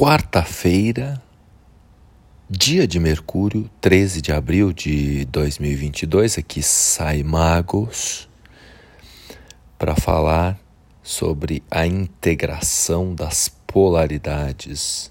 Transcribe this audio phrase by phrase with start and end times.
[0.00, 1.20] quarta-feira,
[2.48, 6.38] dia de Mercúrio, 13 de abril de 2022.
[6.38, 8.28] Aqui sai Magos
[9.76, 10.56] para falar
[11.02, 15.10] sobre a integração das polaridades.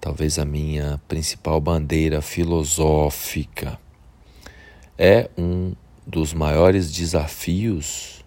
[0.00, 3.78] Talvez a minha principal bandeira filosófica
[4.96, 5.74] é um
[6.06, 8.24] dos maiores desafios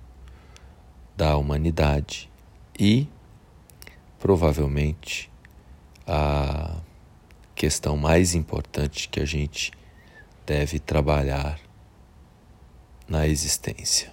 [1.18, 2.30] da humanidade
[2.80, 3.08] e
[4.20, 5.33] provavelmente
[6.08, 6.78] a
[7.56, 9.72] questão mais importante que a gente
[10.46, 11.60] deve trabalhar
[13.08, 14.12] na existência.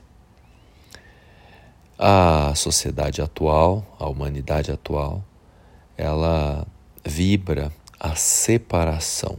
[1.99, 5.25] A sociedade atual, a humanidade atual,
[5.97, 6.67] ela
[7.05, 9.39] vibra a separação.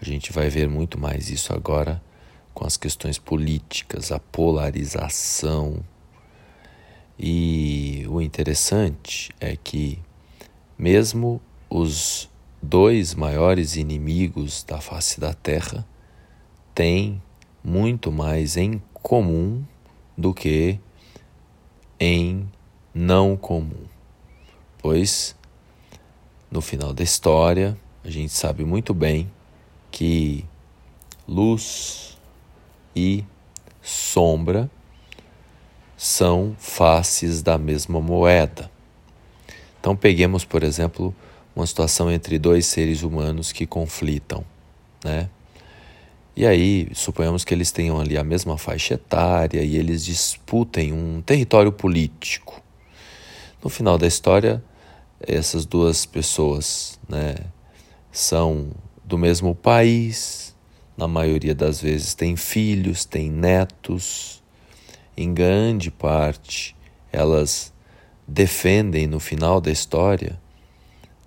[0.00, 2.02] A gente vai ver muito mais isso agora
[2.52, 5.84] com as questões políticas, a polarização.
[7.18, 10.00] E o interessante é que
[10.82, 12.28] mesmo os
[12.60, 15.86] dois maiores inimigos da face da Terra
[16.74, 17.22] têm
[17.62, 19.62] muito mais em comum
[20.18, 20.80] do que
[22.00, 22.50] em
[22.92, 23.84] não comum.
[24.78, 25.36] Pois,
[26.50, 29.30] no final da história, a gente sabe muito bem
[29.88, 30.44] que
[31.28, 32.18] luz
[32.96, 33.24] e
[33.80, 34.68] sombra
[35.96, 38.71] são faces da mesma moeda.
[39.82, 41.12] Então, peguemos, por exemplo,
[41.56, 44.44] uma situação entre dois seres humanos que conflitam,
[45.04, 45.28] né?
[46.36, 51.20] E aí, suponhamos que eles tenham ali a mesma faixa etária e eles disputem um
[51.20, 52.62] território político.
[53.60, 54.62] No final da história,
[55.18, 57.34] essas duas pessoas, né,
[58.12, 58.68] são
[59.04, 60.54] do mesmo país,
[60.96, 64.40] na maioria das vezes têm filhos, têm netos.
[65.16, 66.76] Em grande parte,
[67.12, 67.71] elas
[68.32, 70.40] defendem no final da história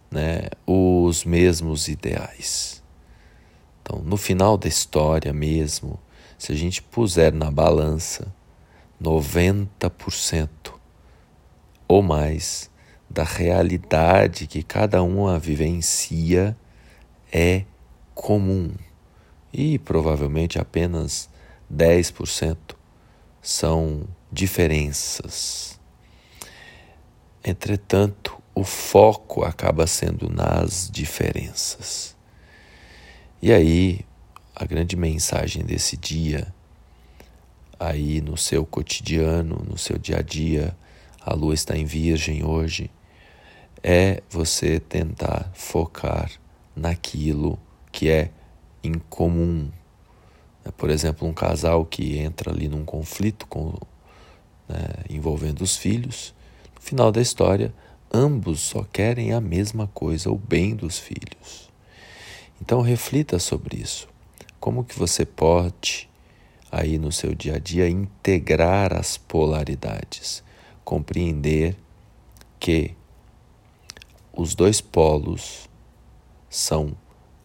[0.09, 2.81] né, os mesmos ideais.
[3.81, 5.99] Então, no final da história mesmo,
[6.37, 8.33] se a gente puser na balança
[9.01, 10.49] 90%
[11.87, 12.71] ou mais
[13.07, 16.57] da realidade que cada um vivencia
[17.31, 17.65] é
[18.15, 18.71] comum
[19.53, 21.29] e provavelmente apenas
[21.71, 22.57] 10%
[23.41, 25.79] são diferenças.
[27.47, 32.17] Entretanto, o foco acaba sendo nas diferenças.
[33.39, 33.99] E aí,
[34.55, 36.51] a grande mensagem desse dia,
[37.79, 40.75] aí no seu cotidiano, no seu dia a dia,
[41.21, 42.89] a lua está em Virgem hoje,
[43.83, 46.31] é você tentar focar
[46.75, 47.59] naquilo
[47.91, 48.31] que é
[48.83, 49.69] incomum.
[50.75, 53.71] Por exemplo, um casal que entra ali num conflito com,
[54.67, 56.34] né, envolvendo os filhos
[56.85, 57.73] Final da história,
[58.13, 61.67] ambos só querem a mesma coisa, o bem dos filhos.
[62.61, 64.07] Então reflita sobre isso.
[64.59, 66.07] Como que você pode
[66.71, 70.43] aí no seu dia a dia integrar as polaridades,
[70.83, 71.75] compreender
[72.59, 72.95] que
[74.31, 75.67] os dois polos
[76.47, 76.95] são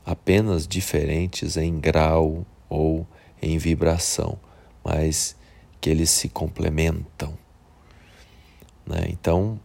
[0.05, 3.07] apenas diferentes em grau ou
[3.41, 4.39] em vibração,
[4.85, 5.35] mas
[5.81, 7.39] que eles se complementam.
[8.91, 9.07] Né?
[9.09, 9.61] Então,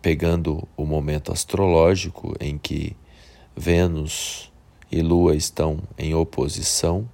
[0.00, 2.96] pegando o momento astrológico em que
[3.54, 4.50] Vênus
[4.90, 7.06] e Lua estão em oposição,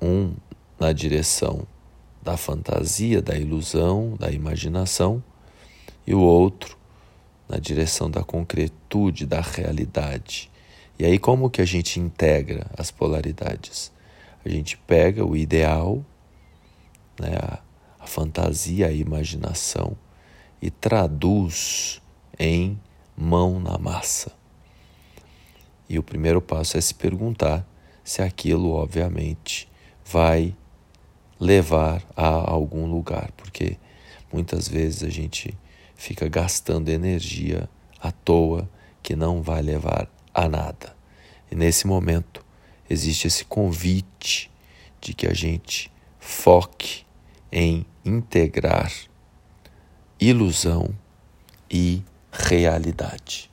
[0.00, 0.32] um
[0.80, 1.66] na direção
[2.22, 5.22] da fantasia, da ilusão, da imaginação,
[6.06, 6.78] e o outro
[7.46, 10.50] na direção da concretude, da realidade.
[10.98, 13.92] E aí como que a gente integra as polaridades?
[14.42, 16.02] A gente pega o ideal,
[17.20, 17.58] né, a,
[18.00, 19.96] a fantasia, a imaginação,
[20.60, 22.00] e traduz
[22.38, 22.78] em
[23.16, 24.32] mão na massa.
[25.88, 27.66] E o primeiro passo é se perguntar
[28.02, 29.68] se aquilo, obviamente,
[30.04, 30.54] vai
[31.38, 33.76] levar a algum lugar, porque
[34.32, 35.56] muitas vezes a gente
[35.94, 37.68] fica gastando energia
[38.00, 38.68] à toa
[39.02, 40.96] que não vai levar a nada.
[41.50, 42.44] E nesse momento
[42.88, 44.50] existe esse convite
[45.00, 47.04] de que a gente foque
[47.52, 48.92] em integrar
[50.20, 50.88] ilusão
[51.70, 52.02] e
[52.32, 53.50] realidade.